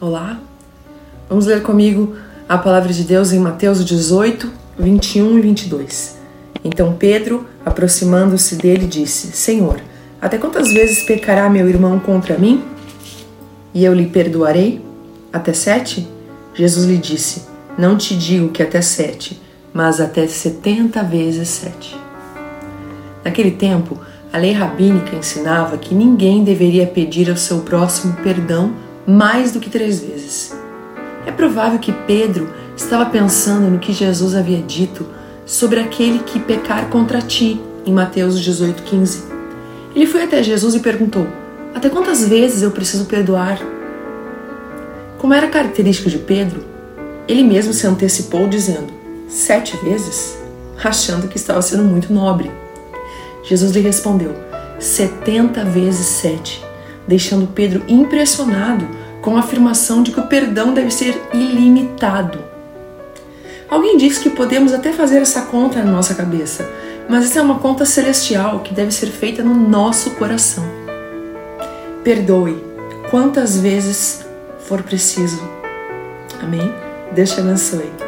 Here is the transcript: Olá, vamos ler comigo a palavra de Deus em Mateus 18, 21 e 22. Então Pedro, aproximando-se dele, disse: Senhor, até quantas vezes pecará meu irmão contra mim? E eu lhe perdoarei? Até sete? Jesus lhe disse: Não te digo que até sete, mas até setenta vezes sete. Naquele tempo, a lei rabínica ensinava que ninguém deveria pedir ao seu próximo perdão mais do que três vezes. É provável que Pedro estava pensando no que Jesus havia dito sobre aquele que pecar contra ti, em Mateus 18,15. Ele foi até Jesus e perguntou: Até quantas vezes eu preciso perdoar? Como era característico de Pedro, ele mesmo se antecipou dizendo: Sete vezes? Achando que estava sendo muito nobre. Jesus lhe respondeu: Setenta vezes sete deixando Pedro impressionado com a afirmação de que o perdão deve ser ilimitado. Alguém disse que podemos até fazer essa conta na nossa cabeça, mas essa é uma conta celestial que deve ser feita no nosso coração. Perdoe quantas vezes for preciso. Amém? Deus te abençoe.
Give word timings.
Olá, 0.00 0.38
vamos 1.28 1.46
ler 1.46 1.60
comigo 1.60 2.14
a 2.48 2.56
palavra 2.56 2.92
de 2.92 3.02
Deus 3.02 3.32
em 3.32 3.40
Mateus 3.40 3.84
18, 3.84 4.48
21 4.78 5.38
e 5.38 5.40
22. 5.40 6.18
Então 6.62 6.94
Pedro, 6.96 7.48
aproximando-se 7.66 8.54
dele, 8.54 8.86
disse: 8.86 9.32
Senhor, 9.32 9.80
até 10.22 10.38
quantas 10.38 10.72
vezes 10.72 11.02
pecará 11.02 11.50
meu 11.50 11.68
irmão 11.68 11.98
contra 11.98 12.38
mim? 12.38 12.62
E 13.74 13.84
eu 13.84 13.92
lhe 13.92 14.06
perdoarei? 14.06 14.80
Até 15.32 15.52
sete? 15.52 16.06
Jesus 16.54 16.86
lhe 16.86 16.96
disse: 16.96 17.46
Não 17.76 17.96
te 17.96 18.16
digo 18.16 18.50
que 18.50 18.62
até 18.62 18.80
sete, 18.80 19.42
mas 19.74 20.00
até 20.00 20.28
setenta 20.28 21.02
vezes 21.02 21.48
sete. 21.48 21.98
Naquele 23.24 23.50
tempo, 23.50 23.98
a 24.32 24.38
lei 24.38 24.52
rabínica 24.52 25.16
ensinava 25.16 25.76
que 25.76 25.92
ninguém 25.92 26.44
deveria 26.44 26.86
pedir 26.86 27.28
ao 27.28 27.36
seu 27.36 27.62
próximo 27.62 28.12
perdão 28.22 28.86
mais 29.08 29.52
do 29.52 29.58
que 29.58 29.70
três 29.70 30.00
vezes. 30.00 30.54
É 31.24 31.32
provável 31.32 31.78
que 31.78 31.92
Pedro 32.06 32.52
estava 32.76 33.06
pensando 33.06 33.70
no 33.70 33.78
que 33.78 33.90
Jesus 33.90 34.34
havia 34.34 34.60
dito 34.60 35.06
sobre 35.46 35.80
aquele 35.80 36.18
que 36.18 36.38
pecar 36.38 36.90
contra 36.90 37.22
ti, 37.22 37.58
em 37.86 37.92
Mateus 37.92 38.38
18,15. 38.38 39.22
Ele 39.96 40.06
foi 40.06 40.24
até 40.24 40.42
Jesus 40.42 40.74
e 40.74 40.80
perguntou: 40.80 41.26
Até 41.74 41.88
quantas 41.88 42.28
vezes 42.28 42.60
eu 42.60 42.70
preciso 42.70 43.06
perdoar? 43.06 43.58
Como 45.16 45.32
era 45.32 45.48
característico 45.48 46.10
de 46.10 46.18
Pedro, 46.18 46.62
ele 47.26 47.42
mesmo 47.42 47.72
se 47.72 47.86
antecipou 47.86 48.46
dizendo: 48.46 48.92
Sete 49.26 49.74
vezes? 49.78 50.36
Achando 50.84 51.28
que 51.28 51.38
estava 51.38 51.62
sendo 51.62 51.82
muito 51.82 52.12
nobre. 52.12 52.50
Jesus 53.42 53.72
lhe 53.72 53.80
respondeu: 53.80 54.34
Setenta 54.78 55.64
vezes 55.64 56.06
sete 56.06 56.67
deixando 57.08 57.48
Pedro 57.48 57.82
impressionado 57.88 58.86
com 59.22 59.36
a 59.36 59.40
afirmação 59.40 60.02
de 60.02 60.12
que 60.12 60.20
o 60.20 60.26
perdão 60.26 60.72
deve 60.72 60.90
ser 60.90 61.20
ilimitado. 61.32 62.38
Alguém 63.68 63.96
disse 63.96 64.20
que 64.20 64.30
podemos 64.30 64.72
até 64.72 64.92
fazer 64.92 65.18
essa 65.18 65.42
conta 65.42 65.82
na 65.82 65.90
nossa 65.90 66.14
cabeça, 66.14 66.70
mas 67.08 67.24
essa 67.24 67.38
é 67.40 67.42
uma 67.42 67.58
conta 67.58 67.84
celestial 67.84 68.60
que 68.60 68.72
deve 68.72 68.92
ser 68.92 69.08
feita 69.08 69.42
no 69.42 69.54
nosso 69.54 70.12
coração. 70.12 70.64
Perdoe 72.04 72.62
quantas 73.10 73.58
vezes 73.58 74.24
for 74.60 74.82
preciso. 74.82 75.42
Amém? 76.40 76.72
Deus 77.12 77.30
te 77.30 77.40
abençoe. 77.40 78.07